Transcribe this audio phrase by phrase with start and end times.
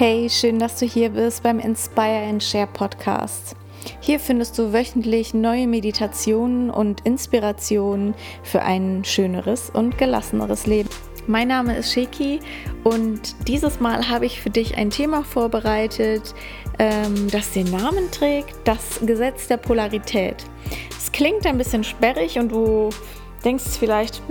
[0.00, 3.54] Hey, schön, dass du hier bist beim Inspire and Share Podcast.
[4.00, 10.88] Hier findest du wöchentlich neue Meditationen und Inspirationen für ein schöneres und gelasseneres Leben.
[11.26, 12.40] Mein Name ist Sheki
[12.82, 16.34] und dieses Mal habe ich für dich ein Thema vorbereitet,
[16.78, 20.36] ähm, das den Namen trägt, das Gesetz der Polarität.
[20.96, 22.88] Es klingt ein bisschen sperrig und du
[23.44, 24.22] denkst vielleicht,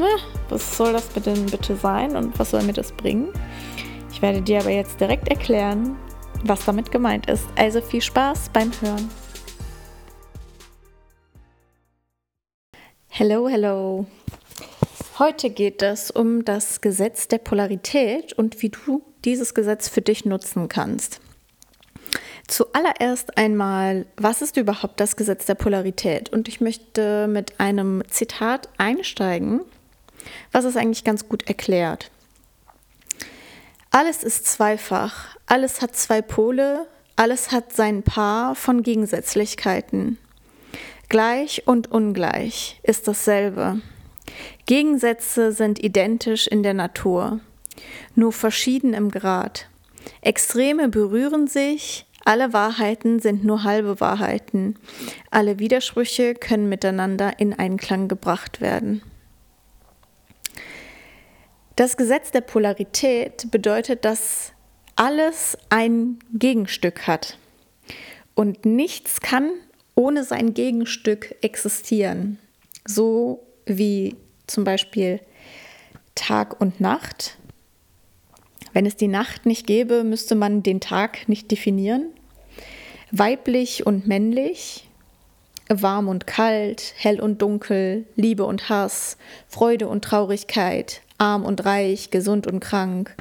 [0.49, 3.27] was soll das denn bitte sein und was soll mir das bringen?
[4.11, 5.97] Ich werde dir aber jetzt direkt erklären,
[6.43, 7.45] was damit gemeint ist.
[7.55, 9.09] Also viel Spaß beim Hören.
[13.07, 14.05] Hello, hello.
[15.19, 20.25] Heute geht es um das Gesetz der Polarität und wie du dieses Gesetz für dich
[20.25, 21.19] nutzen kannst.
[22.47, 26.29] Zuallererst einmal, was ist überhaupt das Gesetz der Polarität?
[26.29, 29.61] Und ich möchte mit einem Zitat einsteigen,
[30.51, 32.09] was es eigentlich ganz gut erklärt.
[33.91, 40.19] Alles ist zweifach, alles hat zwei Pole, alles hat sein Paar von Gegensätzlichkeiten.
[41.09, 43.81] Gleich und ungleich ist dasselbe.
[44.67, 47.39] Gegensätze sind identisch in der Natur,
[48.13, 49.67] nur verschieden im Grad.
[50.21, 54.75] Extreme berühren sich, alle Wahrheiten sind nur halbe Wahrheiten.
[55.31, 59.01] Alle Widersprüche können miteinander in Einklang gebracht werden.
[61.79, 64.51] Das Gesetz der Polarität bedeutet, dass
[64.97, 67.37] alles ein Gegenstück hat.
[68.35, 69.49] Und nichts kann
[69.95, 72.37] ohne sein Gegenstück existieren.
[72.85, 75.21] So wie zum Beispiel
[76.15, 77.37] Tag und Nacht.
[78.73, 82.07] Wenn es die Nacht nicht gäbe, müsste man den Tag nicht definieren
[83.11, 84.85] weiblich und männlich,
[85.69, 89.15] warm und kalt, hell und dunkel, Liebe und Hass,
[89.47, 93.15] Freude und Traurigkeit, arm und reich, gesund und krank,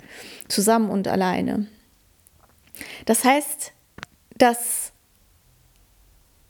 [0.48, 1.66] zusammen und alleine.
[3.04, 3.72] Das heißt,
[4.38, 4.92] dass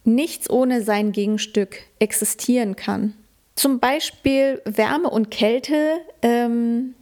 [0.05, 3.15] nichts ohne sein Gegenstück existieren kann.
[3.57, 6.95] Zum Beispiel Wärme und Kälte ähm,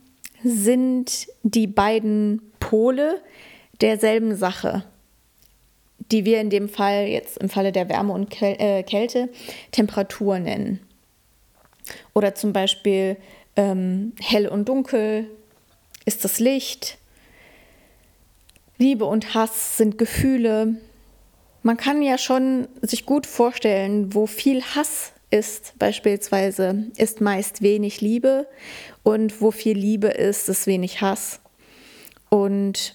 [0.43, 3.21] sind die beiden Pole
[3.81, 4.85] derselben Sache
[6.11, 9.29] die wir in dem Fall jetzt im Falle der Wärme und äh, Kälte
[9.73, 10.81] Temperatur nennen.
[12.15, 13.17] Oder zum Beispiel
[13.57, 15.31] ähm, hell und dunkel
[16.05, 16.99] ist das Licht.
[18.79, 20.77] Liebe und Hass sind Gefühle.
[21.63, 28.01] Man kann ja schon sich gut vorstellen, wo viel Hass ist, beispielsweise, ist meist wenig
[28.01, 28.47] Liebe
[29.03, 31.41] und wo viel Liebe ist, ist wenig Hass.
[32.29, 32.95] Und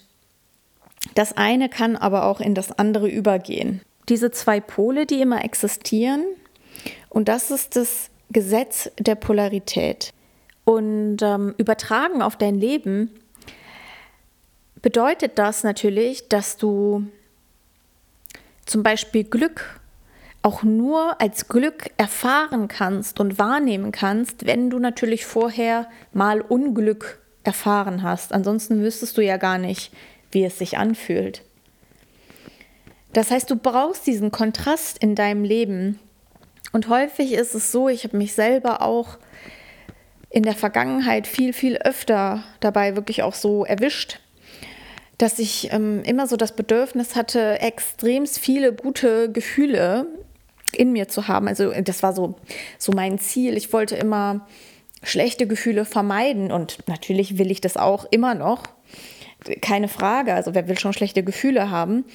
[1.16, 3.82] das eine kann aber auch in das andere übergehen.
[4.08, 6.24] Diese zwei Pole, die immer existieren,
[7.10, 10.14] und das ist das Gesetz der Polarität.
[10.64, 13.12] Und ähm, übertragen auf dein Leben
[14.82, 17.08] bedeutet das natürlich, dass du
[18.66, 19.80] zum Beispiel Glück
[20.44, 27.20] auch nur als Glück erfahren kannst und wahrnehmen kannst, wenn du natürlich vorher mal Unglück
[27.44, 28.34] erfahren hast.
[28.34, 29.94] Ansonsten wüsstest du ja gar nicht,
[30.32, 31.44] wie es sich anfühlt.
[33.14, 36.00] Das heißt, du brauchst diesen Kontrast in deinem Leben.
[36.72, 39.18] Und häufig ist es so, ich habe mich selber auch
[40.32, 44.20] in der Vergangenheit viel, viel öfter dabei wirklich auch so erwischt,
[45.18, 50.08] dass ich ähm, immer so das Bedürfnis hatte, extremst viele gute Gefühle
[50.72, 51.48] in mir zu haben.
[51.48, 52.36] Also das war so,
[52.78, 53.58] so mein Ziel.
[53.58, 54.48] Ich wollte immer
[55.04, 58.64] schlechte Gefühle vermeiden und natürlich will ich das auch immer noch
[59.62, 60.34] keine Frage.
[60.34, 62.06] Also wer will schon schlechte Gefühle haben?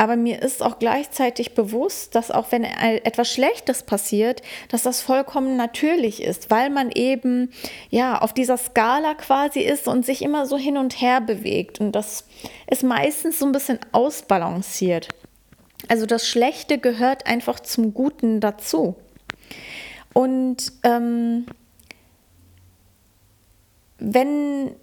[0.00, 4.40] Aber mir ist auch gleichzeitig bewusst, dass auch wenn etwas Schlechtes passiert,
[4.70, 7.50] dass das vollkommen natürlich ist, weil man eben
[7.90, 11.80] ja auf dieser Skala quasi ist und sich immer so hin und her bewegt.
[11.80, 12.24] Und das
[12.70, 15.08] ist meistens so ein bisschen ausbalanciert.
[15.88, 18.96] Also das Schlechte gehört einfach zum Guten dazu.
[20.14, 21.44] Und ähm,
[23.98, 24.74] wenn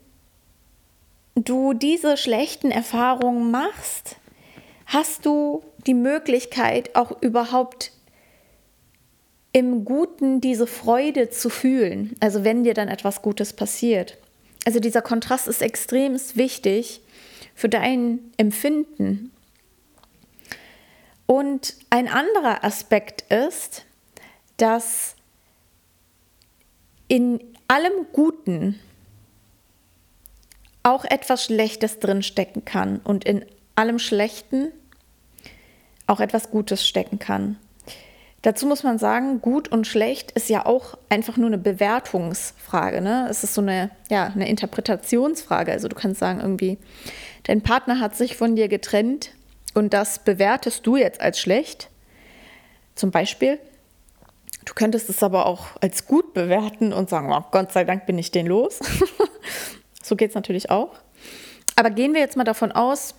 [1.33, 4.17] du diese schlechten Erfahrungen machst,
[4.87, 7.91] hast du die Möglichkeit auch überhaupt
[9.51, 14.17] im Guten diese Freude zu fühlen, also wenn dir dann etwas Gutes passiert.
[14.65, 17.01] Also dieser Kontrast ist extrem wichtig
[17.53, 19.31] für dein Empfinden.
[21.25, 23.85] Und ein anderer Aspekt ist,
[24.57, 25.15] dass
[27.07, 28.79] in allem Guten
[30.83, 33.45] auch etwas Schlechtes drin stecken kann und in
[33.77, 34.71] allem Schlechten
[36.07, 37.57] auch etwas Gutes stecken kann.
[38.41, 43.01] Dazu muss man sagen, gut und schlecht ist ja auch einfach nur eine Bewertungsfrage.
[43.01, 43.27] Ne?
[43.29, 45.71] Es ist so eine, ja, eine Interpretationsfrage.
[45.71, 46.77] Also du kannst sagen, irgendwie,
[47.43, 49.31] dein Partner hat sich von dir getrennt
[49.73, 51.89] und das bewertest du jetzt als schlecht.
[52.95, 53.59] Zum Beispiel.
[54.65, 58.17] Du könntest es aber auch als gut bewerten und sagen, oh, Gott sei Dank bin
[58.17, 58.79] ich den los.
[60.03, 60.95] so geht es natürlich auch.
[61.75, 63.15] Aber gehen wir jetzt mal davon aus,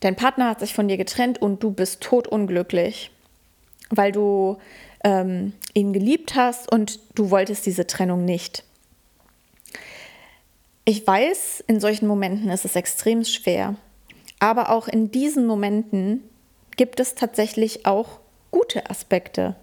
[0.00, 3.10] dein Partner hat sich von dir getrennt und du bist totunglücklich
[3.90, 4.58] weil du
[5.04, 8.64] ähm, ihn geliebt hast und du wolltest diese Trennung nicht.
[10.84, 13.76] Ich weiß, in solchen Momenten ist es extrem schwer,
[14.38, 16.22] aber auch in diesen Momenten
[16.76, 18.20] gibt es tatsächlich auch
[18.50, 19.56] gute Aspekte.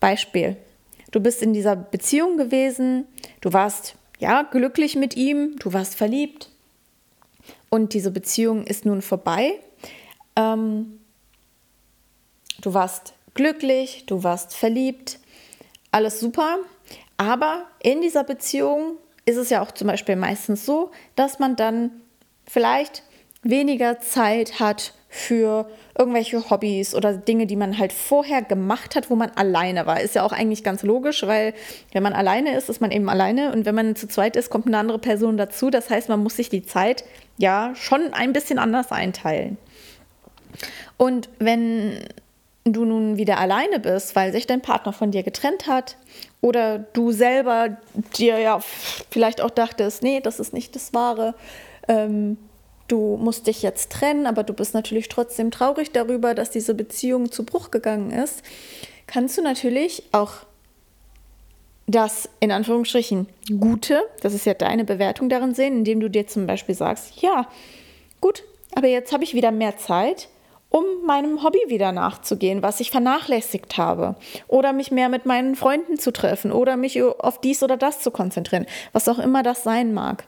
[0.00, 0.56] Beispiel,
[1.10, 3.06] du bist in dieser Beziehung gewesen,
[3.40, 6.50] du warst ja glücklich mit ihm, du warst verliebt
[7.74, 9.58] und diese Beziehung ist nun vorbei.
[10.36, 11.00] Ähm,
[12.60, 15.18] Du warst glücklich, du warst verliebt,
[15.90, 16.58] alles super.
[17.16, 21.90] Aber in dieser Beziehung ist es ja auch zum Beispiel meistens so, dass man dann
[22.46, 23.02] vielleicht
[23.44, 29.14] weniger Zeit hat für irgendwelche Hobbys oder Dinge, die man halt vorher gemacht hat, wo
[29.14, 30.00] man alleine war.
[30.00, 31.54] Ist ja auch eigentlich ganz logisch, weil
[31.92, 34.66] wenn man alleine ist, ist man eben alleine und wenn man zu zweit ist, kommt
[34.66, 35.70] eine andere Person dazu.
[35.70, 37.04] Das heißt, man muss sich die Zeit
[37.38, 39.56] ja schon ein bisschen anders einteilen.
[40.96, 42.00] Und wenn
[42.64, 45.96] du nun wieder alleine bist, weil sich dein Partner von dir getrennt hat
[46.40, 47.76] oder du selber
[48.16, 48.58] dir ja
[49.10, 51.34] vielleicht auch dachtest, nee, das ist nicht das Wahre,
[51.88, 52.38] ähm,
[52.88, 57.30] du musst dich jetzt trennen, aber du bist natürlich trotzdem traurig darüber, dass diese Beziehung
[57.30, 58.42] zu Bruch gegangen ist,
[59.06, 60.32] kannst du natürlich auch
[61.86, 63.28] das in Anführungsstrichen
[63.58, 67.46] Gute, das ist ja deine Bewertung darin sehen, indem du dir zum Beispiel sagst, ja,
[68.20, 68.42] gut,
[68.74, 70.28] aber jetzt habe ich wieder mehr Zeit
[70.74, 74.16] um meinem Hobby wieder nachzugehen, was ich vernachlässigt habe.
[74.48, 78.10] Oder mich mehr mit meinen Freunden zu treffen oder mich auf dies oder das zu
[78.10, 80.24] konzentrieren, was auch immer das sein mag.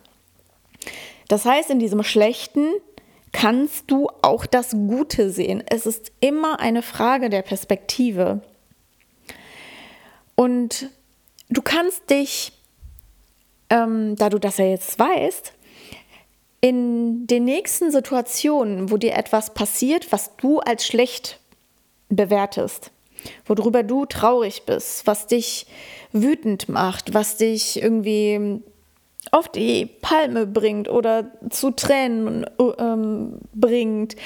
[1.29, 2.69] Das heißt, in diesem Schlechten
[3.33, 5.63] kannst du auch das Gute sehen.
[5.69, 8.41] Es ist immer eine Frage der Perspektive.
[10.35, 10.91] Und
[11.49, 12.53] du kannst dich,
[13.71, 15.53] ähm, da du das ja jetzt weißt,
[16.61, 21.39] in den nächsten Situationen, wo dir etwas passiert, was du als schlecht
[22.09, 22.91] bewertest,
[23.45, 25.67] worüber du traurig bist, was dich
[26.13, 28.63] wütend macht, was dich irgendwie
[29.33, 32.47] auf die Palme bringt oder zu Tränen
[32.79, 34.17] ähm, bringt,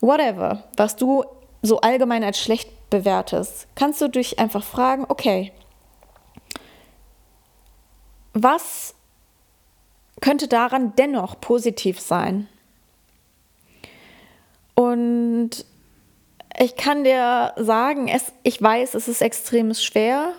[0.00, 1.24] whatever, was du
[1.62, 5.52] so allgemein als schlecht bewertest, kannst du dich einfach fragen, okay,
[8.34, 8.94] was
[10.20, 12.48] könnte daran dennoch positiv sein.
[14.74, 15.64] Und
[16.58, 20.32] ich kann dir sagen, es, ich weiß, es ist extrem schwer,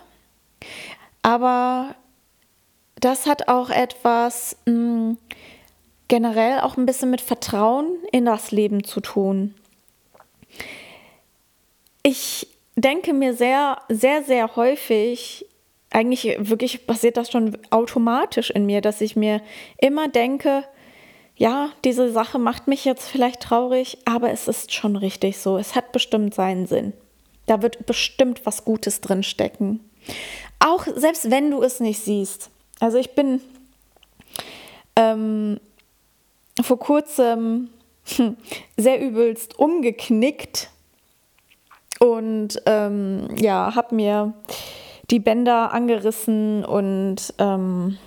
[1.22, 1.96] aber
[3.04, 5.18] das hat auch etwas mh, hm,
[6.08, 9.56] generell auch ein bisschen mit Vertrauen in das Leben zu tun.
[12.04, 15.46] Ich denke mir sehr, sehr, sehr häufig,
[15.90, 19.42] eigentlich wirklich passiert das schon automatisch in mir, dass ich mir
[19.78, 20.66] immer denke,
[21.36, 25.58] ja, diese Sache macht mich jetzt vielleicht traurig, aber es ist schon richtig so.
[25.58, 26.94] Es hat bestimmt seinen Sinn.
[27.46, 29.80] Da wird bestimmt was Gutes drin stecken.
[30.60, 32.50] Auch selbst wenn du es nicht siehst.
[32.84, 33.40] Also ich bin
[34.98, 35.58] ähm,
[36.62, 37.70] vor kurzem
[38.78, 40.70] sehr übelst umgeknickt
[42.00, 44.34] und ähm, ja, habe mir
[45.12, 47.98] die Bänder angerissen und ähm,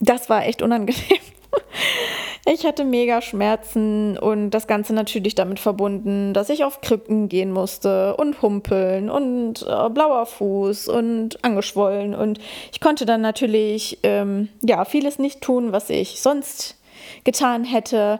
[0.00, 0.98] das war echt unangenehm.
[2.50, 7.52] Ich hatte mega Schmerzen und das Ganze natürlich damit verbunden, dass ich auf Krücken gehen
[7.52, 12.14] musste und humpeln und äh, blauer Fuß und angeschwollen.
[12.14, 12.38] Und
[12.72, 16.80] ich konnte dann natürlich ähm, ja, vieles nicht tun, was ich sonst
[17.22, 18.18] getan hätte.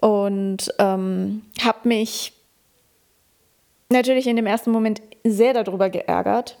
[0.00, 2.34] Und ähm, habe mich
[3.88, 6.56] natürlich in dem ersten Moment sehr darüber geärgert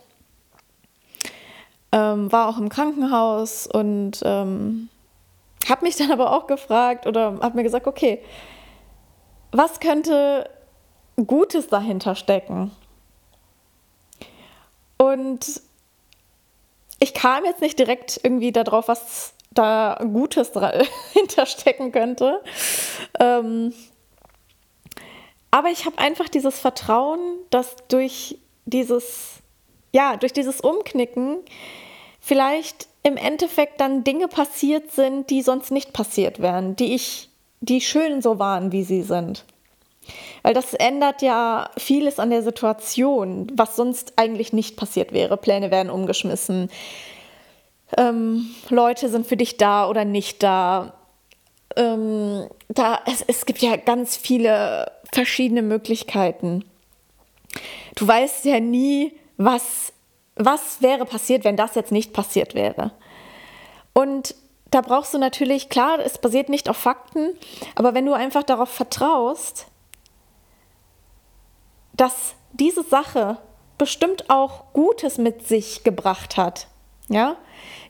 [1.92, 4.88] ähm, war auch im Krankenhaus und ähm,
[5.70, 8.22] habe mich dann aber auch gefragt oder habe mir gesagt, okay,
[9.52, 10.48] was könnte
[11.16, 12.70] Gutes dahinter stecken?
[14.98, 15.60] Und
[16.98, 20.52] ich kam jetzt nicht direkt irgendwie darauf, was da Gutes
[21.12, 22.42] hinterstecken könnte.
[23.18, 23.72] Ähm,
[25.50, 27.18] aber ich habe einfach dieses Vertrauen,
[27.50, 29.38] dass durch dieses,
[29.92, 31.38] ja, durch dieses Umknicken
[32.26, 37.28] vielleicht im Endeffekt dann Dinge passiert sind, die sonst nicht passiert wären, die ich,
[37.60, 39.44] die schön so waren, wie sie sind.
[40.42, 45.36] Weil das ändert ja vieles an der Situation, was sonst eigentlich nicht passiert wäre.
[45.36, 46.68] Pläne werden umgeschmissen.
[47.96, 50.94] Ähm, Leute sind für dich da oder nicht da.
[51.76, 56.64] Ähm, da es, es gibt ja ganz viele verschiedene Möglichkeiten.
[57.94, 59.92] Du weißt ja nie, was,
[60.36, 62.92] was wäre passiert, wenn das jetzt nicht passiert wäre.
[63.92, 64.34] Und
[64.70, 67.30] da brauchst du natürlich, klar, es basiert nicht auf Fakten,
[67.74, 69.66] aber wenn du einfach darauf vertraust,
[71.94, 73.38] dass diese Sache
[73.78, 76.66] bestimmt auch Gutes mit sich gebracht hat,
[77.08, 77.36] ja,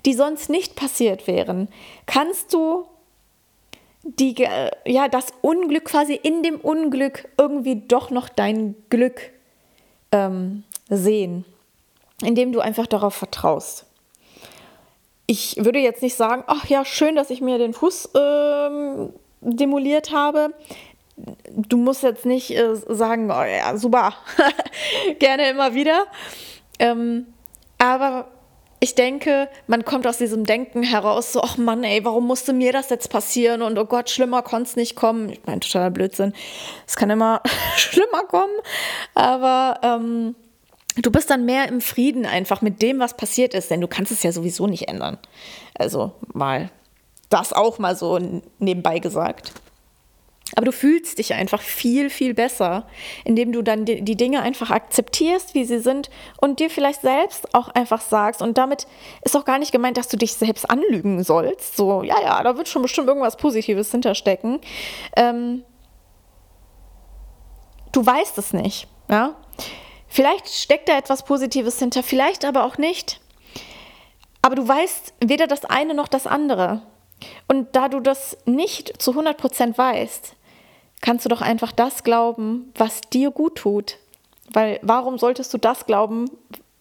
[0.05, 1.69] die sonst nicht passiert wären,
[2.07, 2.87] kannst du
[4.03, 4.35] die,
[4.85, 9.33] ja, das Unglück quasi in dem Unglück irgendwie doch noch dein Glück
[10.12, 11.45] ähm, sehen,
[12.23, 13.87] indem du einfach darauf vertraust.
[15.26, 20.12] Ich würde jetzt nicht sagen, ach ja, schön, dass ich mir den Fuß ähm, demoliert
[20.12, 20.54] habe.
[21.49, 24.14] Du musst jetzt nicht äh, sagen, oh ja, super,
[25.18, 26.06] gerne immer wieder.
[26.78, 27.26] Ähm,
[27.78, 28.28] aber
[28.78, 32.73] ich denke, man kommt aus diesem Denken heraus, so, ach Mann, ey, warum musste mir
[32.73, 33.62] das jetzt passieren?
[33.62, 35.30] Und oh Gott, schlimmer konnte es nicht kommen.
[35.30, 36.35] Ich meine, totaler Blödsinn.
[36.87, 37.42] Es kann immer
[37.76, 38.52] schlimmer kommen.
[39.14, 40.37] Aber ähm,
[40.97, 44.12] du bist dann mehr im Frieden einfach mit dem, was passiert ist, denn du kannst
[44.12, 45.19] es ja sowieso nicht ändern.
[45.75, 46.71] Also mal
[47.29, 48.19] das auch mal so
[48.59, 49.53] nebenbei gesagt.
[50.55, 52.87] Aber du fühlst dich einfach viel, viel besser,
[53.25, 56.09] indem du dann die, Dinge einfach akzeptierst, wie sie sind
[56.41, 58.41] und dir vielleicht selbst auch einfach sagst.
[58.43, 58.87] Und damit
[59.25, 61.76] ist auch gar nicht gemeint, dass du dich selbst anlügen sollst.
[61.76, 64.61] So, ja, ja, da wird schon bestimmt irgendwas Positives hinterstecken.
[65.17, 65.65] Ähm,
[67.91, 69.35] du weißt es nicht, ja.
[70.16, 73.20] Vielleicht steckt da etwas Positives hinter, vielleicht aber auch nicht.
[74.40, 76.80] Aber du weißt weder das eine noch das andere.
[77.49, 80.35] Und da du das nicht zu 100% weißt,
[81.02, 83.99] kannst du doch einfach das glauben, was dir gut tut.
[84.50, 86.30] Weil warum solltest du das glauben,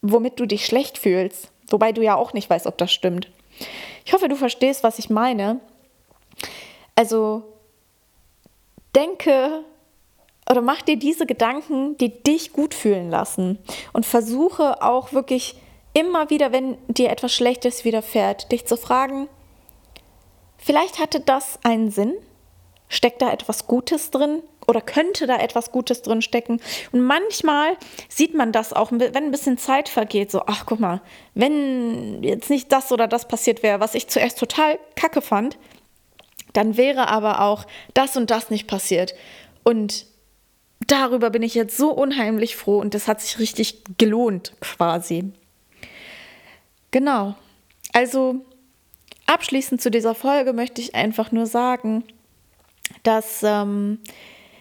[0.02, 1.52] womit du dich schlecht fühlst?
[1.68, 3.28] Wobei du ja auch nicht weißt, ob das stimmt.
[4.06, 5.60] Ich hoffe, du verstehst, was ich meine.
[6.96, 7.44] Also
[8.96, 9.66] denke
[10.50, 13.58] oder mach dir diese Gedanken, die dich gut fühlen lassen
[13.94, 15.56] und versuche auch wirklich
[15.94, 19.28] immer wieder, wenn dir etwas Schlechtes widerfährt, dich zu fragen,
[20.58, 22.14] vielleicht hatte das einen Sinn?
[22.88, 24.44] Steckt da etwas Gutes drin?
[24.68, 26.60] Oder könnte da etwas Gutes drin stecken?
[26.92, 27.78] Und manchmal
[28.10, 31.02] sieht man das auch, wenn ein bisschen Zeit vergeht, so, ach guck mal,
[31.34, 35.58] wenn jetzt nicht das oder das passiert wäre, was ich zuerst total kacke fand,
[36.54, 39.14] dann wäre aber auch das und das nicht passiert.
[39.64, 40.06] Und
[40.88, 45.32] darüber bin ich jetzt so unheimlich froh und das hat sich richtig gelohnt quasi.
[46.92, 47.36] Genau.
[47.94, 48.46] Also
[49.26, 52.04] abschließend zu dieser Folge möchte ich einfach nur sagen,
[53.04, 54.00] dass ähm,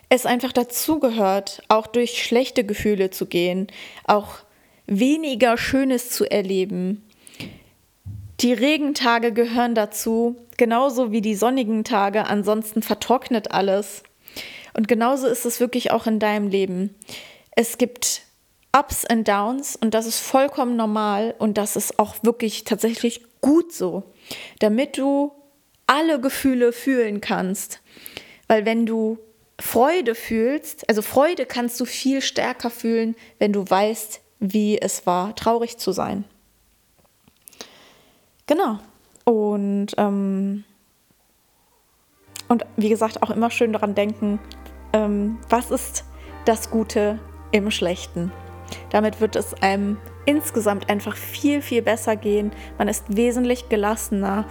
[0.08, 3.66] es einfach dazugehört, auch durch schlechte Gefühle zu gehen,
[4.04, 4.38] auch
[4.86, 7.02] weniger Schönes zu erleben.
[8.40, 14.02] Die Regentage gehören dazu, genauso wie die sonnigen Tage, ansonsten vertrocknet alles.
[14.74, 16.94] Und genauso ist es wirklich auch in deinem Leben.
[17.52, 18.22] Es gibt
[18.76, 23.72] Ups und Downs und das ist vollkommen normal und das ist auch wirklich tatsächlich gut
[23.72, 24.02] so,
[24.58, 25.32] damit du
[25.86, 27.80] alle Gefühle fühlen kannst.
[28.48, 29.18] Weil wenn du
[29.60, 35.36] Freude fühlst, also Freude kannst du viel stärker fühlen, wenn du weißt, wie es war,
[35.36, 36.24] traurig zu sein.
[38.46, 38.78] Genau.
[39.24, 40.64] Und, ähm,
[42.48, 44.38] und wie gesagt, auch immer schön daran denken,
[44.94, 46.04] ähm, was ist
[46.46, 47.18] das Gute
[47.52, 48.32] im Schlechten.
[48.90, 52.52] Damit wird es einem insgesamt einfach viel, viel besser gehen.
[52.78, 54.46] Man ist wesentlich gelassener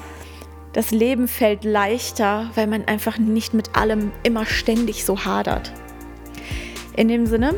[0.74, 5.72] das Leben fällt leichter, weil man einfach nicht mit allem immer ständig so hadert.
[6.98, 7.54] In dem Sinne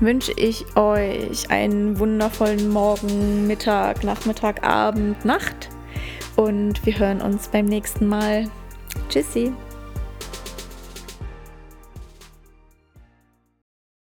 [0.00, 5.68] wünsche ich euch einen wundervollen Morgen, Mittag, Nachmittag, Abend, Nacht
[6.34, 8.50] und wir hören uns beim nächsten Mal.
[9.08, 9.52] Tschüssi.